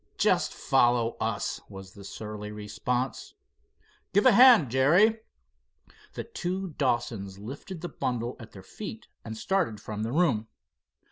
[0.17, 3.35] "Just follow us," was the surly response.
[4.13, 5.19] "Give a hand, Jerry."
[6.13, 10.47] The two Dawsons lifted the bundle at their feet and started from the room.